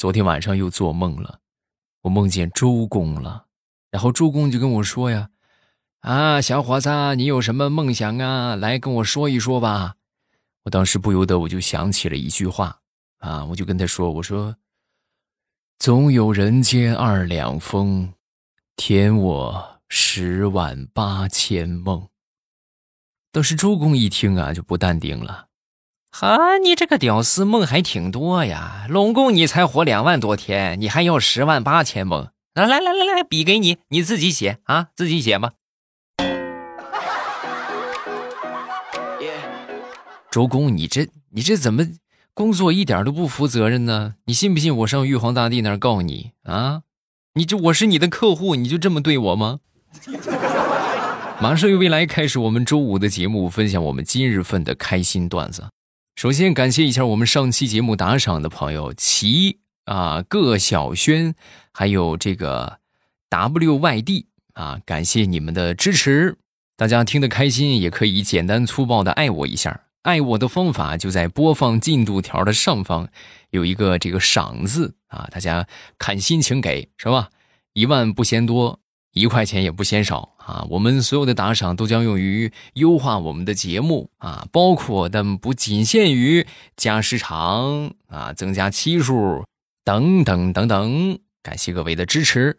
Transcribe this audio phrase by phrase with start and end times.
[0.00, 1.40] 昨天晚上又做梦了，
[2.00, 3.44] 我梦见周公了，
[3.90, 5.28] 然后周公就跟我说呀
[6.00, 8.56] ：“啊，小伙子，你有什么梦想啊？
[8.56, 9.96] 来跟我说一说吧。”
[10.64, 12.80] 我当时不由得我就想起了一句话
[13.18, 14.56] 啊，我就跟他说：“我说，
[15.78, 18.14] 总有人间二两风，
[18.76, 22.08] 填我十万八千梦。”
[23.32, 25.49] 当时周公一听啊，就不淡定了。
[26.12, 28.84] 哈，你这个屌丝梦还挺多呀！
[28.88, 32.28] 拢共你才活两万多天，你还要十万八千梦？
[32.52, 35.52] 来来来来来，笔给你，你自己写啊，自己写吧。
[40.30, 41.86] 周公，你这你这怎么
[42.34, 44.16] 工作一点都不负责任呢？
[44.26, 46.82] 你信不信我上玉皇大帝那儿告你啊？
[47.34, 49.60] 你这我是你的客户，你就这么对我吗？
[51.40, 55.64] 马上由未来开始我们周五的节目，分享我们今日份的开心段子。
[56.20, 61.34] 首先感谢一下我们上期节目打赏的朋友齐啊、各小轩，
[61.72, 62.78] 还有这个
[63.30, 66.36] WYD 啊，感谢你们的支持。
[66.76, 69.84] 大家听得开心，也可以简单粗暴的爱我一下。
[70.02, 73.08] 爱我的方法就在播放进度条的上方
[73.48, 77.30] 有一个这个赏字啊，大家看心情给是吧？
[77.72, 78.79] 一万不嫌多，
[79.12, 80.34] 一块钱也不嫌少。
[80.38, 89.44] 啊，我们所有的打赏都将用于优化我们的节目啊，包括但不仅限于加时长啊、增加期数
[89.84, 91.18] 等等等等。
[91.42, 92.58] 感谢各位的支持。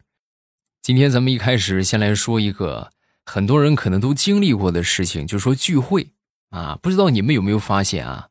[0.81, 2.91] 今天咱们一开始先来说一个
[3.25, 6.07] 很多人可能都经历过的事情，就是说聚会
[6.49, 6.79] 啊。
[6.81, 8.29] 不知道你们有没有发现啊？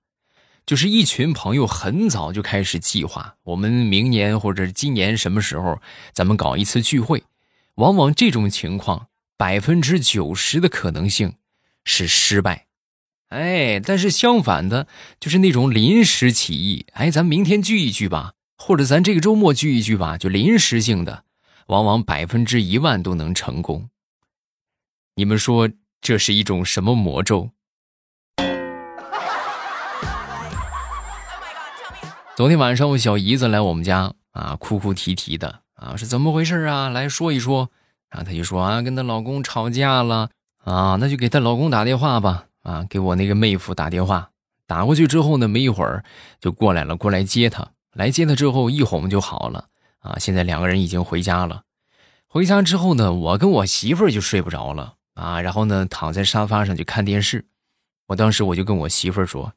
[0.66, 5.80] 就是一群朋友很早就开始计划，我们明年或者今年什么时候
[6.12, 7.24] 咱们搞一次聚会，
[7.80, 9.08] 往往这种情况。
[9.38, 11.36] 百分之九十的可能性
[11.82, 12.66] 是失败，
[13.30, 14.86] 哎，但是相反的，
[15.18, 21.24] 就是那种临时起意，哎，咱明天聚一聚吧，或者咱这个周末聚一聚吧，就临时性的，
[21.68, 23.88] 往往百分之一万都能成功。
[25.14, 25.70] 你们说
[26.02, 27.48] 这是一种什么魔咒？
[32.36, 36.90] 昨天晚上我小姨子来我们家啊，哭哭啼啼的啊，是怎么回事啊？
[36.90, 37.70] 来说一说。
[38.10, 40.28] 然后她就说啊，跟她老公吵架了
[40.64, 44.30] 啊，那就给她老公打电话吧啊，给我那个妹夫打电话，
[44.66, 46.04] 打过去之后呢，没一会儿
[46.38, 49.66] 就过来了，过来接她，来接她之后一哄就好了
[50.00, 50.18] 啊。
[50.18, 51.62] 现在两个人已经回家了，
[52.26, 57.46] 回家之后呢，我跟我媳妇儿就睡不着了啊，然后呢躺在沙发上就看电视。
[58.08, 59.52] 我当时我就跟我媳妇儿说，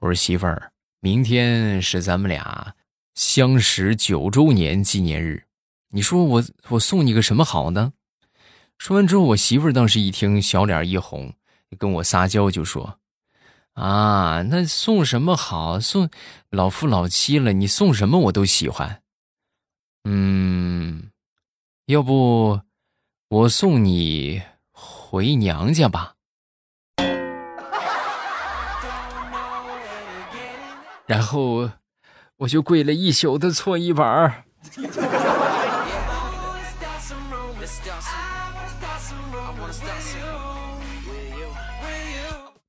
[0.00, 0.70] 我说媳妇儿，
[1.00, 2.74] 明天是咱们俩
[3.14, 5.44] 相识九周年纪念日。
[5.90, 7.92] 你说我我送你个什么好呢？
[8.76, 11.34] 说完之后，我媳妇儿当时一听，小脸一红，
[11.78, 13.00] 跟我撒娇就说
[13.74, 15.80] ：“啊，那送什么好？
[15.80, 16.10] 送
[16.50, 19.02] 老夫老妻了，你送什么我都喜欢。
[20.04, 21.10] 嗯，
[21.86, 22.60] 要不
[23.28, 26.14] 我送你回娘家吧。”
[31.06, 31.70] 然后
[32.36, 34.44] 我就跪了一宿的搓衣板儿。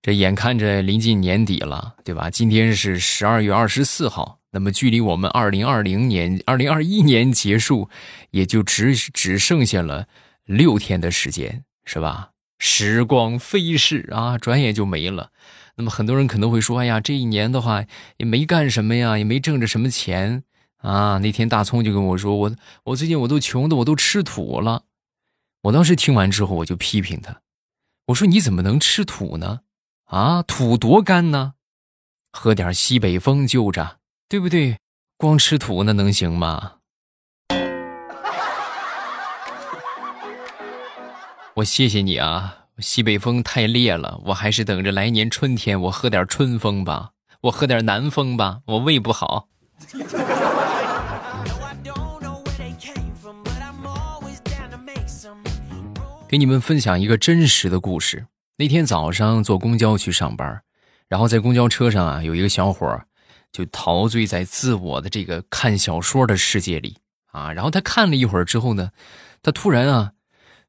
[0.02, 2.30] 这眼看着临近年底了，对吧？
[2.30, 7.90] 今天是十二月二十四号，那么距离我们二零二零年、二零二一年结束，
[8.32, 10.08] 也就只只剩下了
[10.46, 12.32] 六天的时间，是吧？
[12.60, 15.32] 时光飞逝啊，转眼就没了。
[15.76, 17.84] 那么很多人可能会说：“哎呀，这一年的话
[18.18, 20.44] 也没干什么呀，也没挣着什么钱
[20.78, 22.56] 啊。”那天大葱就跟我说：“我
[22.86, 24.84] 我最近我都穷的我都吃土了。”
[25.64, 27.42] 我当时听完之后，我就批评他，
[28.08, 29.60] 我说：“你怎么能吃土呢？”
[30.10, 31.54] 啊，土多干呢，
[32.32, 34.80] 喝点西北风就着，对不对？
[35.18, 36.78] 光吃土那能行吗？
[41.54, 49.48] 我谢谢你啊，西北风太烈了，我还是等着来年春天我喝点春风吧，我喝点南风吧，我胃不好。
[56.28, 58.26] 给你们分享一个真实的故事。
[58.60, 60.64] 那天早上坐公交去上班，
[61.08, 63.06] 然后在公交车上啊，有一个小伙
[63.54, 66.98] 就陶醉在自我的这个看小说的世界里
[67.32, 67.54] 啊。
[67.54, 68.92] 然后他看了一会儿之后呢，
[69.42, 70.12] 他突然啊，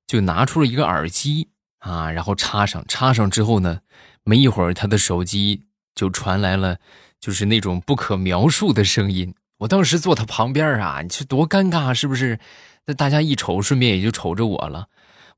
[0.07, 1.49] 就拿出了一个耳机
[1.81, 3.81] 啊，然后插上，插上之后呢，
[4.23, 6.79] 没一会儿他的手机就传来了，
[7.19, 9.35] 就是那种不可描述的声音。
[9.59, 12.39] 我当时坐他旁边啊，你这多尴尬，是不是？
[12.87, 14.87] 那大家一瞅，顺便也就瞅着我了。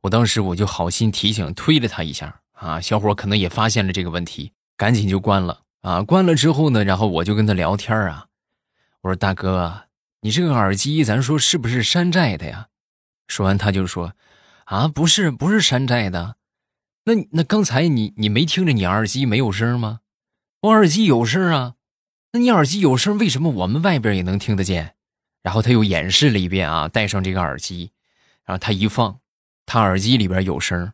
[0.03, 2.41] 我当时我就好心提醒，推了他一下。
[2.63, 6.01] 啊，小伙可能也发现了这个问题，赶紧就关了啊。
[6.01, 8.29] 关了之后呢，然后我就跟他聊天啊。
[9.01, 9.87] 我说：“大哥，
[10.21, 12.69] 你这个耳机，咱说是不是山寨的呀？”
[13.27, 14.13] 说完，他就说
[14.67, 16.37] ：“啊，不是，不是山寨的。
[17.05, 19.99] 那那刚才你你没听着你耳机没有声吗？
[20.61, 21.75] 我耳机有声啊。
[22.31, 24.95] 那你耳机有声，为什么我们外边也能听得见？”
[25.43, 27.91] 然后他又演示了一遍啊，戴上这个耳机，
[28.45, 29.19] 然后他一放，
[29.67, 30.93] 他耳机里边有声，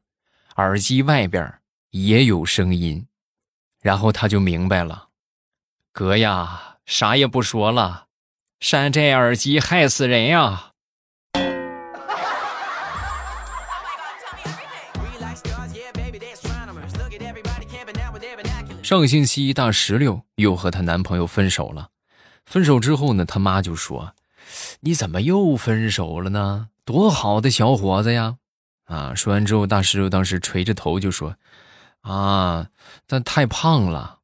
[0.59, 1.61] 耳机外边
[1.91, 3.07] 也有声音，
[3.81, 5.11] 然后他就明白了，
[5.93, 8.07] 哥呀，啥也不说了，
[8.59, 10.73] 山寨耳机害死人呀！
[18.83, 21.91] 上个星期大石榴又和她男朋友分手了，
[22.45, 24.13] 分手之后呢，他妈就说
[24.81, 26.71] ：“你怎么又分手了呢？
[26.85, 28.39] 多好的小伙子呀！”
[28.89, 31.37] 啊，说完之后，大师傅当时垂着头就说
[32.01, 32.69] ：“啊，
[33.07, 34.19] 但太胖了。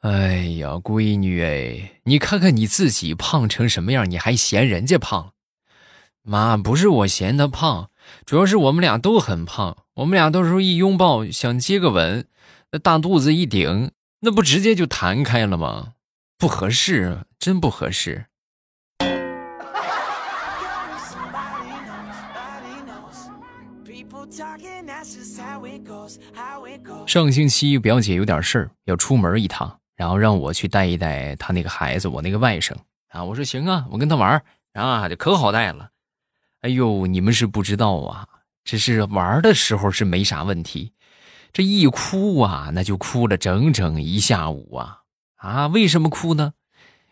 [0.00, 5.34] 哎呀，闺女哎，你看看你自己胖成什么样，你还嫌人家胖？
[6.22, 7.90] 妈，不是我嫌他胖，
[8.24, 12.26] 主要是我们俩都很胖，我们俩到时候一拥抱，想接个吻。”
[12.72, 15.94] 那大肚子一顶，那不直接就弹开了吗？
[16.36, 18.27] 不合适，真不合适。
[27.06, 32.74] 上星期表姐有点事儿要出门一趟，然后让我去带一带她那个孩子，我那个外甥
[33.08, 33.24] 啊。
[33.24, 35.90] 我说行啊，我跟他玩啊，就可好带了。
[36.60, 38.26] 哎呦，你们是不知道啊，
[38.64, 40.92] 只是玩的时候是没啥问题。
[41.52, 45.02] 这一哭啊，那就哭了整整一下午啊！
[45.36, 46.52] 啊，为什么哭呢？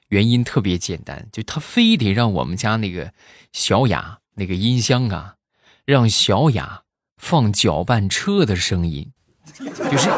[0.08, 3.12] 原因特别简单，就他非得让我们家那个
[3.52, 5.36] 小雅那个音箱啊，
[5.84, 6.82] 让小雅
[7.26, 9.10] 放搅拌车的声音，
[9.58, 10.14] 就是你，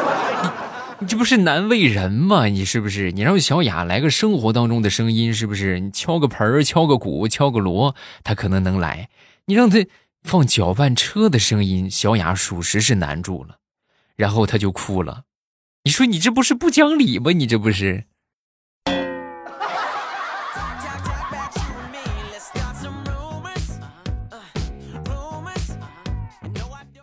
[0.99, 2.45] 你这不是难为人吗？
[2.45, 3.11] 你是不是？
[3.11, 5.79] 你让小雅来个生活当中的声音，是不是？
[5.79, 9.09] 你敲个盆儿，敲个鼓，敲个锣，他可能能来。
[9.45, 9.79] 你让他
[10.21, 13.57] 放搅拌车的声音，小雅属实是难住了。
[14.15, 15.23] 然后他就哭了，
[15.85, 17.31] 你说你这不是不讲理吗？
[17.31, 18.03] 你这不是？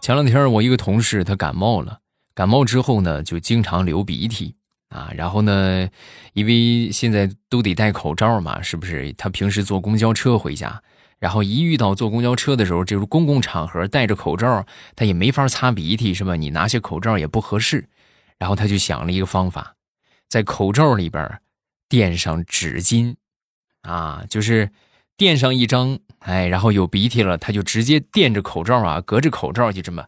[0.06, 1.98] 前两天我一个同事他感冒了，
[2.32, 4.54] 感冒之后呢就经常流鼻涕
[4.88, 5.88] 啊，然后呢，
[6.32, 9.12] 因为现在都得戴口罩嘛，是不是？
[9.14, 10.80] 他平时坐公交车回家。
[11.18, 14.64] 然后一遇到坐公交车的时候，就是公共场合戴着口罩，
[14.94, 16.36] 他也没法擦鼻涕，是吧？
[16.36, 17.88] 你拿下口罩也不合适。
[18.38, 19.74] 然后他就想了一个方法，
[20.28, 21.40] 在口罩里边
[21.88, 23.16] 垫上纸巾，
[23.82, 24.70] 啊，就是
[25.16, 30.04] 垫上一张，哎，然后有鼻涕了，他就直接垫着口罩啊，隔着口罩就这么，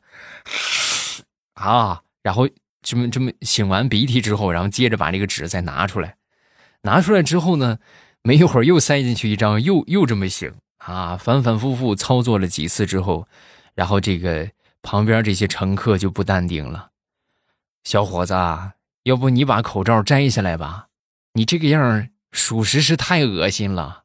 [1.54, 2.48] 啊，然后
[2.82, 6.16] 这么这么擤完鼻涕之后，然后接着把这个纸再拿出来，
[6.82, 7.78] 拿出来之后呢，
[8.22, 10.52] 没一会儿又塞进去一张，又又这么擤。
[10.78, 13.26] 啊，反反复复操作了几次之后，
[13.74, 14.48] 然后这个
[14.80, 16.90] 旁边这些乘客就不淡定了。
[17.84, 18.34] 小伙子，
[19.02, 20.86] 要不你把口罩摘下来吧？
[21.34, 24.04] 你这个样属实是太恶心了。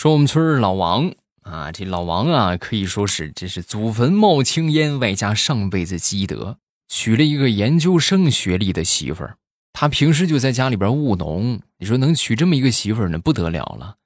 [0.00, 1.12] 说我们村老王。
[1.42, 6.56] 啊，这老王啊，可以说是这是祖坟冒青烟，外加上辈子积德，
[6.88, 9.36] 娶了一个研究生学历的媳妇儿。
[9.74, 13.96] 他平时就在家里边务农，你说能娶这么一个媳妇儿呢，不得了了。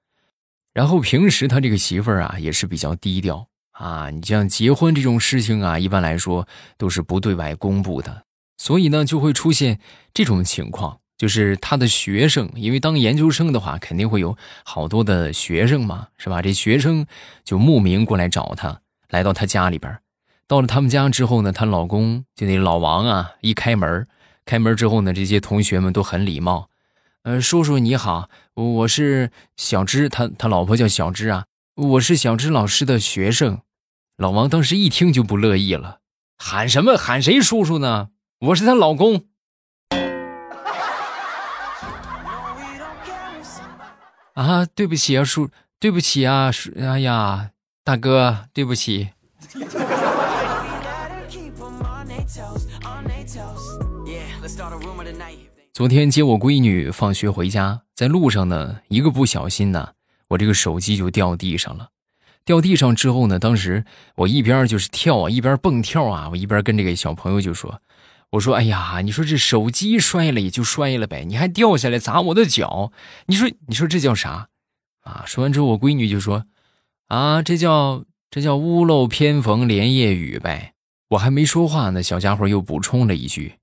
[0.72, 4.10] 然后平时他这个媳妇儿啊，也是比较低调啊。
[4.10, 8.24] 你像结婚这种事情啊，一般来说都是不对外公布的，
[8.56, 9.78] 所以呢，就会出现
[10.12, 10.98] 这种情况。
[11.16, 16.42] 就是他的学生，因为当研究生的话，肯定会有好多的学生嘛，是吧？
[16.42, 17.06] 这学生
[17.44, 18.80] 就慕名过来找他，
[19.10, 19.98] 来到他家里边。
[20.46, 24.06] 到了他们家之后呢，她老公就那老王啊，一开门，
[24.44, 26.68] 开门之后呢，这些同学们都很礼貌，
[27.22, 31.44] 呃，叔叔你好，我是小芝，他他老婆叫小芝啊，
[31.76, 33.60] 我是小芝老师的学生。
[34.16, 36.00] 老王当时一听就不乐意了，
[36.36, 38.08] 喊什么喊谁叔叔呢？
[38.40, 39.24] 我是她老公。
[44.34, 45.48] 啊，对不起啊，叔，
[45.78, 47.50] 对不起啊，叔，哎呀，
[47.84, 49.10] 大哥，对不起。
[55.72, 59.90] 昨天接我闺女放学回家，在路上呢，一个不小心呢，
[60.30, 61.90] 我这个手机就掉地上了。
[62.44, 63.84] 掉地上之后呢，当时
[64.16, 67.80] 我一边就是跳啊，一边蹦跳啊，我一边跟这个小朋友就说。
[68.34, 72.90] 我说：“哎呀，你说这手机摔了也就摔了呗，你还掉下来砸我的脚，
[73.26, 74.48] 你说你说这叫啥？
[75.02, 76.46] 啊？”说完之后，我闺女就说
[77.06, 80.72] ：“啊，这叫这叫屋漏偏逢连夜雨呗。”
[81.10, 83.58] 我还没说话呢，小家伙又补充了一句：“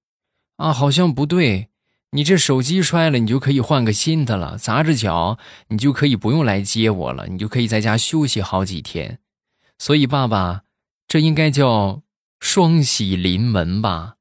[0.56, 1.68] 啊，好像不对，
[2.12, 4.58] 你这手机摔了，你就可以换个新的了。
[4.58, 5.38] 砸着脚，
[5.68, 9.20] 你就可以不用来接我了，你就可以在家休息好几天。
[9.78, 10.62] 所以，爸爸，
[11.10, 12.04] 这应该叫
[12.40, 14.16] 双喜临门吧？”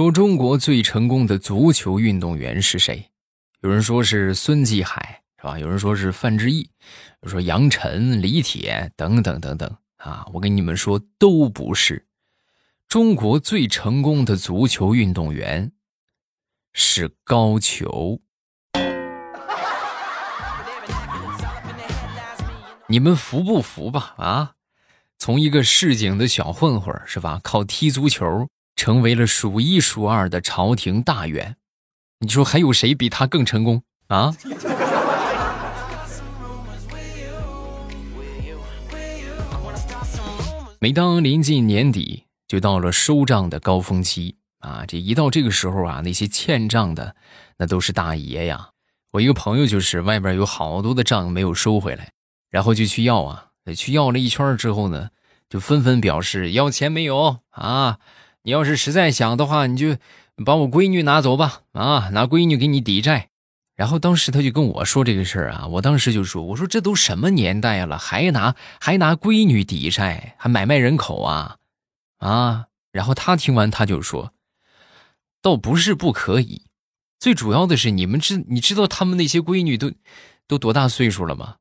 [0.00, 3.10] 说中国最成功的足球运动员是谁？
[3.60, 5.58] 有人说是孙继海，是吧？
[5.58, 6.70] 有人说是范志毅，
[7.24, 10.26] 说杨晨、李铁等等等等啊！
[10.32, 12.06] 我跟你们说，都不是。
[12.88, 15.70] 中国最成功的足球运动员
[16.72, 18.20] 是高俅。
[22.86, 24.14] 你们服不服吧？
[24.16, 24.52] 啊，
[25.18, 27.38] 从一个市井的小混混是吧？
[27.44, 28.48] 靠踢足球。
[28.80, 31.56] 成为了数一数二的朝廷大员，
[32.20, 34.34] 你说还有谁比他更成功啊？
[40.78, 44.86] 每当临近年底，就到了收账的高峰期啊！
[44.88, 47.14] 这一到这个时候啊，那些欠账的
[47.58, 48.70] 那都是大爷呀。
[49.10, 52.12] 我一个朋友就是外边有好多的账没有收回来，
[52.48, 55.10] 然后就去要啊，去要了一圈之后呢，
[55.50, 57.98] 就纷纷表示要钱没有啊。
[58.42, 59.96] 你要是实在想的话，你就
[60.44, 63.28] 把我闺女拿走吧，啊，拿闺女给你抵债。
[63.76, 71.56] 然后当时他就跟我说这个事儿啊，我当时就说，我说这都什么年代了，还拿还拿闺女抵债，还买卖人口啊，
[72.18, 72.66] 啊。
[72.92, 74.32] 然后他听完他就说，
[75.40, 76.64] 倒不是不可以，
[77.18, 79.92] 最主要的是你们知你知道他们那些闺女都
[80.46, 81.56] 都多大岁数了吗？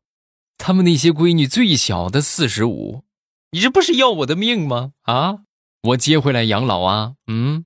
[0.57, 3.03] 他们那些闺女最小的四十五，
[3.51, 4.91] 你这不是要我的命吗？
[5.03, 5.39] 啊？
[5.81, 7.63] 我接回来养老啊，嗯。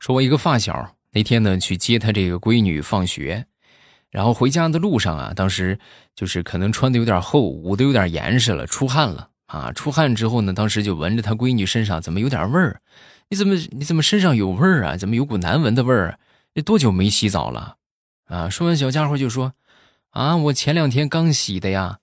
[0.00, 3.44] 说，我一个发小那天呢去接他这个闺女放学，
[4.10, 5.78] 然后回家的路上啊，当时
[6.14, 9.70] 就是可能穿的有点厚，捂的有点严实了，出汗了啊。
[9.72, 12.80] 出汗之后呢，当时就闻着他闺女身上怎么有点味儿？
[13.28, 14.96] 你怎么你怎么身上有味儿啊？
[14.96, 16.18] 怎么有股难闻的味儿？
[16.54, 17.76] 你多久没洗澡了？
[18.28, 18.48] 啊！
[18.48, 19.52] 说完，小家伙就说。
[20.10, 21.98] 啊，我前两天刚洗的呀，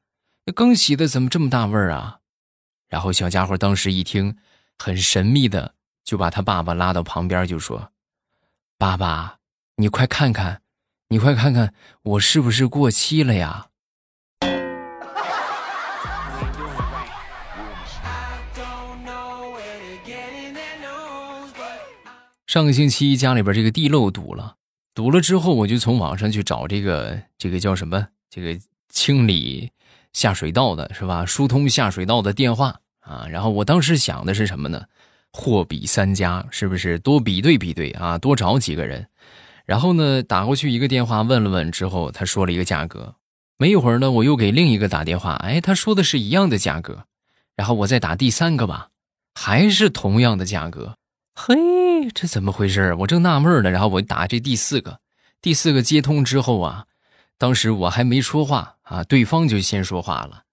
[0.55, 2.19] 刚洗的怎么这么大味儿啊？
[2.87, 4.37] 然后小家伙当时一听，
[4.77, 7.91] 很神秘的就把他爸爸拉到旁边，就说
[8.77, 9.39] ：“爸爸，
[9.77, 10.61] 你快看看，
[11.09, 13.69] 你快看看我是不是过期了呀？”
[22.45, 24.55] 上个星期家里边这个地漏堵了。
[24.95, 28.57] 堵了之后，我就从网上去找这个这个叫什么这个
[28.89, 29.69] 清理
[30.13, 31.25] 下水道的是吧？
[31.25, 33.27] 疏通下水道的电话啊。
[33.29, 34.85] 然后我当时想的是什么呢？
[35.33, 38.17] 货比三家，是不是多比对比对啊？
[38.17, 39.05] 多找几个人，
[39.65, 43.13] 然后呢打过去一个电话问了问之后，他说了一个价格。
[43.57, 47.03] 没一会儿呢，我又给另一个打电话，哎，他说的是一样的价格。
[47.57, 48.89] 然后我再打第三个吧，
[49.33, 50.95] 还是同样的价格。
[51.37, 54.99] 嘿，这怎么回事我正纳闷呢，然后我打这第四个，
[55.41, 56.85] 第四个接通之后啊，
[57.37, 60.43] 当时我还没说话啊，对方就先说话了：“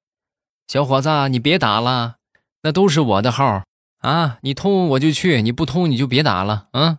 [0.67, 2.17] 小伙子，你别打了，
[2.63, 3.63] 那都是我的号
[4.01, 6.99] 啊，你通我就去，你不通你就别打了啊。”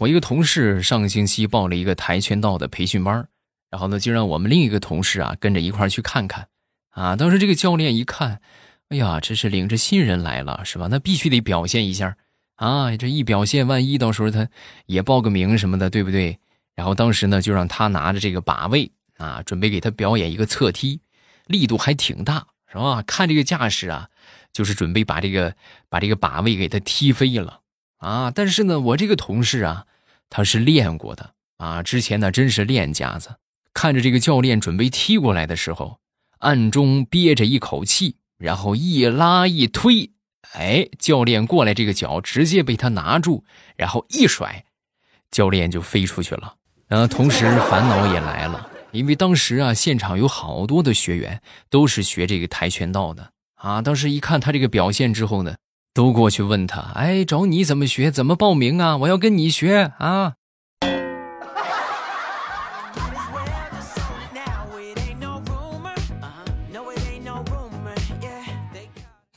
[0.00, 3.28] 我一个同事上个星期报了一个跆拳道的培训班。
[3.72, 6.46] 然后呢，就让我们另一个同事啊跟着一块去看看，
[6.90, 8.42] 啊，当时这个教练一看，
[8.90, 10.88] 哎呀，这是领着新人来了，是吧？
[10.90, 12.14] 那必须得表现一下，
[12.56, 14.46] 啊，这一表现，万一到时候他
[14.84, 16.38] 也报个名什么的，对不对？
[16.74, 21.00] 然后当时呢，就让他拿着这个把位啊，准备给他表演一个侧踢，
[21.46, 23.02] 力度还挺大，是吧？
[23.06, 24.10] 看这个架势啊，
[24.52, 25.54] 就是准备把这个
[25.88, 27.60] 把这个把位给他踢飞了，
[27.96, 28.30] 啊！
[28.34, 29.86] 但是呢，我这个同事啊，
[30.28, 33.34] 他是练过的啊，之前呢真是练家子。
[33.74, 35.98] 看着这个教练准备踢过来的时候，
[36.38, 40.10] 暗中憋着一口气，然后一拉一推，
[40.52, 43.44] 哎，教练过来这个脚直接被他拿住，
[43.76, 44.64] 然后一甩，
[45.30, 46.54] 教练就飞出去了。
[46.88, 53.80] 然后，同时烦恼也来了，因为当时啊，现场有好多的学员都是学这个跆拳道的啊。
[53.80, 55.54] 当时一看他这个表现之后呢，
[55.94, 58.10] 都过去问他，哎，找你怎么学？
[58.10, 58.98] 怎么报名啊？
[58.98, 60.34] 我要跟你学啊。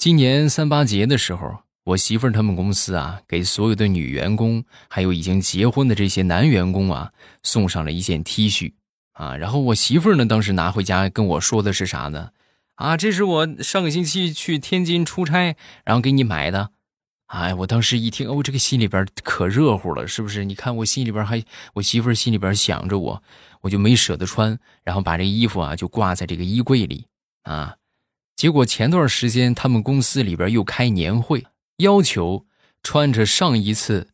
[0.06, 8.74] 今年三八节的时候，我媳妇儿他们公司啊，给所有的女员工，还有已经结婚的这些男员工啊，送上了一件 T 恤
[9.14, 9.36] 啊。
[9.36, 12.30] 然后我媳妇儿呢，当时拿回家跟我说的是啥呢？
[12.76, 16.70] 啊，这是我上个星期去天津出差，然后给你买的。
[17.26, 20.46] 哎，我当时一听，哦，这个心里边可热乎了，是不是？
[20.46, 21.44] 你看我心里边还，
[21.74, 23.24] 我媳妇儿心里边想着我，
[23.62, 27.08] 我就没舍得穿，然后把这衣服啊就挂在这个衣柜里
[27.42, 27.78] 啊。
[28.36, 31.46] 结果前段时间他们公司里边又开年会，
[31.77, 32.46] 要求
[32.84, 34.10] 穿着上一次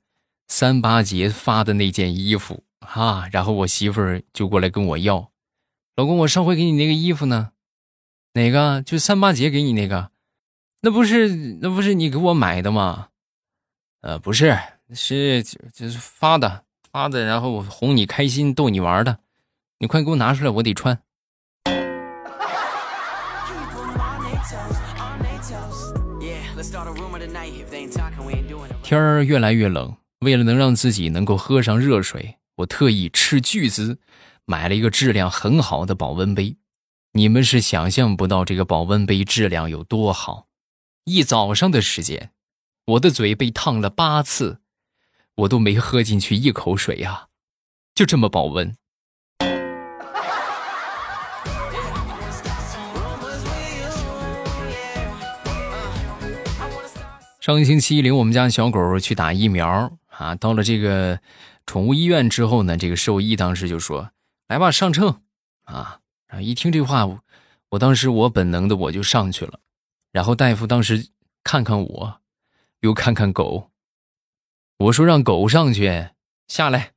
[0.47, 5.31] 三八节发的那件衣服啊，然后我媳妇儿就过来跟我要，
[5.95, 7.51] 老公，我上回给你那个衣服呢？
[8.33, 8.81] 哪个？
[8.83, 10.11] 就三八节给你那个？
[10.81, 13.09] 那不是那不是你给我买的吗？
[14.01, 14.57] 呃，不是，
[14.93, 19.19] 是就是发的发的，然后哄你开心逗你玩的。
[19.79, 21.01] 你快给我拿出来，我得穿。
[28.83, 33.99] 天儿越来越冷，为了能让自己能够喝上热水，我特意斥巨资
[34.45, 36.57] 买了一个质量很好的保温杯。
[37.13, 40.47] 你们是想象不到这个保温杯质量有多好。
[41.05, 42.31] 一早上的时间，
[42.85, 44.61] 我的嘴被烫了八次，
[45.35, 47.27] 我都没喝进去一口水呀，
[47.93, 48.75] 就这么保温。
[57.41, 61.19] 上个星期领我们家小狗去打疫苗啊，到了这个
[61.65, 64.11] 宠物医院之后呢，这个兽医当时就说
[64.47, 65.21] ：“来吧，上秤
[65.63, 65.97] 啊！”
[66.29, 67.07] 啊，一听这话，
[67.69, 69.59] 我当时我本能的我就上去了。
[70.11, 71.07] 然后大夫当时
[71.43, 72.21] 看看我，
[72.81, 73.71] 又看看狗，
[74.77, 76.09] 我说让狗上去，
[76.47, 76.91] 下来。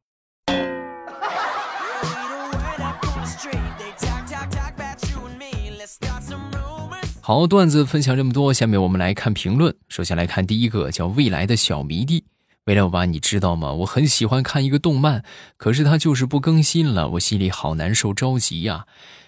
[7.26, 9.74] 好，段子分享这么多，下面我们来看评论。
[9.88, 12.26] 首先来看第一个，叫未来的小迷弟。
[12.66, 13.72] 未来欧巴，你知道吗？
[13.72, 15.24] 我很喜欢看一个动漫，
[15.56, 18.84] 可是它就是不更新了，我心里好难受，着急呀。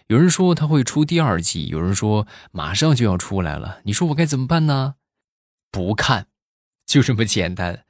[0.08, 4.96] 有人说他会出第二季，有人说马上就要出来了，你说我该怎么办呢？
[5.72, 6.26] 不看，
[6.84, 7.84] 就这么简单。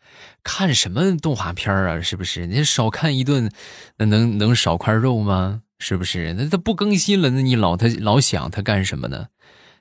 [0.45, 2.01] 看什么动画片啊？
[2.01, 2.47] 是不是？
[2.47, 3.51] 你少看一顿，
[3.97, 5.63] 那能能少块肉吗？
[5.81, 6.35] 是不是？
[6.35, 9.27] 那他不更新了，那你老他老想他干什么呢？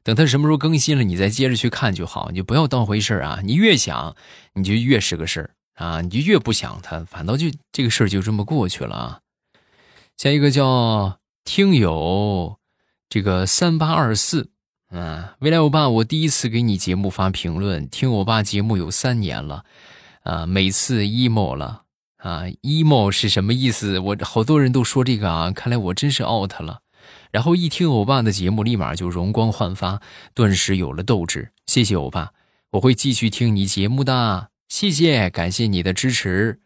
[0.05, 3.41] 等他什么时候更新了，你再接着去看就好，你就不要当回事儿啊！
[3.43, 4.15] 你越想，
[4.53, 5.99] 你就越是个事儿啊！
[5.99, 9.19] 你就越不想他，反倒就这个事儿就这么过去了啊。
[10.15, 11.19] 下一个叫。
[11.47, 12.57] 听友，
[13.07, 14.49] 这个三八二四，
[14.89, 19.63] 嗯，未来欧巴，我第一次给你节目发评论，听我爸节目有三年了，
[20.23, 21.83] 啊，每次 emo 了，
[22.17, 23.99] 啊，emo 是什么意思？
[23.99, 26.79] 我好多人都说这个啊，看来我真是 out 了。
[27.31, 30.01] 然后一听欧巴的节目，立马就容光焕发，
[30.33, 31.51] 顿时有了斗志。
[31.65, 32.31] 谢谢欧巴，
[32.71, 36.59] 我会继续听你节目的，谢谢，感谢你的支持。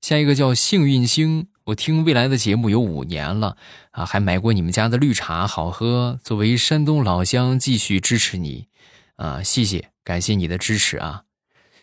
[0.00, 1.48] 下一个叫幸运星。
[1.66, 3.56] 我听未来的节目有五年了
[3.90, 6.20] 啊，还买过你们家的绿茶，好喝。
[6.22, 8.68] 作为山东老乡，继续支持你，
[9.16, 11.24] 啊，谢谢，感谢你的支持啊。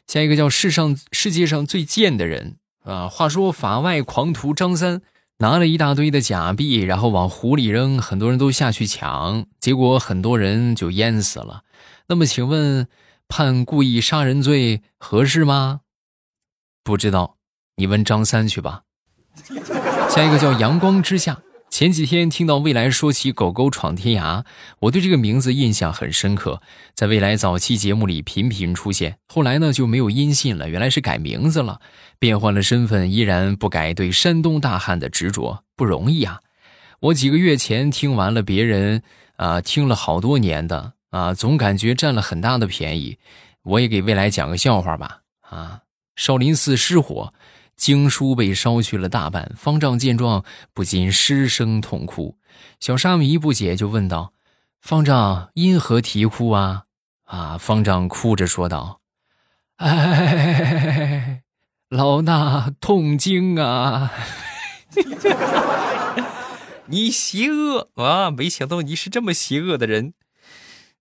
[0.07, 3.09] 下一个叫世上世界上最贱的人啊。
[3.09, 5.01] 话说法外狂徒张三
[5.43, 11.63] 拿了一大堆的假币，然后往湖里扔，很多人都下去抢，结果很多人就淹死了。
[12.07, 12.87] 那么请问
[13.27, 15.81] 判故意杀人罪合适吗？
[16.81, 17.35] 不知道，
[17.75, 18.83] 你问张三去吧。
[20.09, 21.41] 下一个叫阳光之下。
[21.73, 24.45] 前几天听到未来说起狗狗闯天涯，
[24.81, 26.61] 我对这个名字印象很深刻，
[26.93, 29.17] 在未来早期节目里频频出现。
[29.27, 31.81] 后来呢就没有音信了，原来是改名字了，
[32.19, 36.41] 变换了身份，依然不改对山东大汉的执着，不容易啊！
[36.99, 39.01] 我几个月前听完了别人
[39.37, 43.17] 啊听了好多年的啊，总感觉占了很大的便宜。
[43.63, 45.79] 我也给未来讲个笑话吧啊！
[46.15, 47.33] 少林寺失火。
[47.75, 52.37] 经书被烧去了大半，方丈见状不禁失声痛哭。
[52.79, 54.33] 小沙弥不解，就问道
[54.79, 56.83] ：“方丈因何啼哭啊？”
[57.25, 58.99] 啊，方丈哭着说道
[59.77, 61.41] ：“哎，
[61.89, 64.11] 老衲痛经啊！
[66.87, 68.29] 你邪恶啊！
[68.29, 70.13] 没想到你是这么邪恶的人。”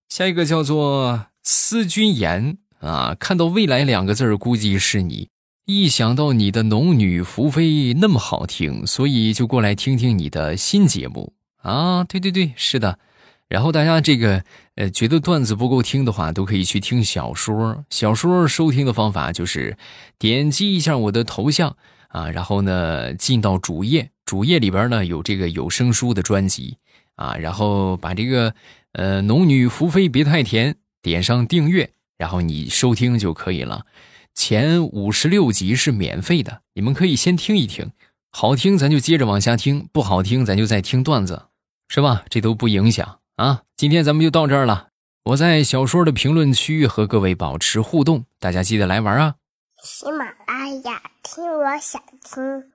[0.09, 5.29] 下一个叫做思君言啊，看到未来两个字估计是你。
[5.65, 7.63] 一想到你的《农女福妃》
[7.97, 12.03] 那么好听，所以就过来听听你的新节目啊！
[12.03, 12.99] 对对对，是的。
[13.47, 14.43] 然后大家这个
[14.75, 17.85] 呃觉得段子不够听的话，都可以去听小说。
[17.89, 19.77] 小说收听的方法就是
[20.19, 21.77] 点击一下我的头像
[22.09, 26.75] 啊，然后呢进到主页，主页里边呢有这个有声书的专辑
[27.15, 28.53] 啊，然后把这个
[28.91, 33.85] 呃《农女福妃别太甜》点上订阅，然后你收听就可以了。
[34.33, 37.91] 前五十六集是免费的，你们可以先听一听，
[38.31, 41.43] 好听咱就接着往下听，不好听咱就再听段子，
[41.87, 42.23] 是吧？
[42.29, 43.61] 这都不影响啊。
[43.77, 44.87] 今天咱们就到这儿了。
[45.25, 49.35] 我在小说的评论区和各位保持互动，大家记得来玩啊。
[49.83, 52.72] 喜马拉雅听，我想听。